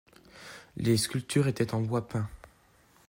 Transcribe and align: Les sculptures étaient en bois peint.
Les 0.77 0.97
sculptures 0.97 1.47
étaient 1.47 1.75
en 1.75 1.81
bois 1.83 2.07
peint. 2.07 2.27